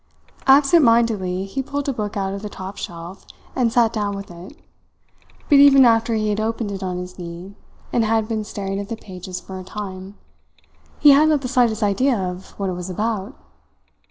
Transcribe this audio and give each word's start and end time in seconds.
Absent 0.47 0.83
mindedly 0.83 1.45
he 1.45 1.61
pulled 1.61 1.87
a 1.87 1.93
book 1.93 2.17
out 2.17 2.33
of 2.33 2.41
the 2.41 2.49
top 2.49 2.75
shelf, 2.77 3.23
and 3.55 3.71
sat 3.71 3.93
down 3.93 4.15
with 4.15 4.31
it; 4.31 4.57
but 5.47 5.59
even 5.59 5.85
after 5.85 6.15
he 6.15 6.29
had 6.29 6.39
opened 6.39 6.71
it 6.71 6.81
on 6.81 6.97
his 6.97 7.19
knee, 7.19 7.53
and 7.93 8.03
had 8.03 8.27
been 8.27 8.43
staring 8.43 8.79
at 8.79 8.89
the 8.89 8.97
pages 8.97 9.39
for 9.39 9.59
a 9.59 9.63
time, 9.63 10.17
he 10.99 11.11
had 11.11 11.29
not 11.29 11.41
the 11.41 11.47
slightest 11.47 11.83
idea 11.83 12.17
of 12.17 12.57
what 12.57 12.67
it 12.71 12.73
was 12.73 12.89
about. 12.89 13.35